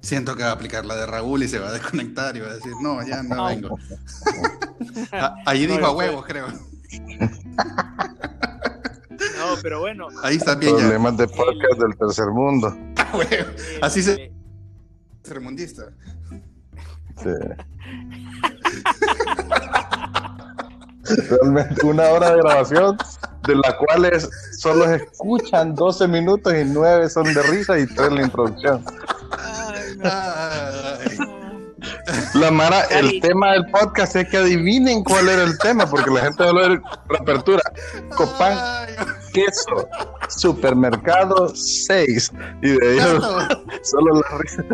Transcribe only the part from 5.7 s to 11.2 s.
a huevos, creo. No, pero bueno. Ahí está bien. Problemas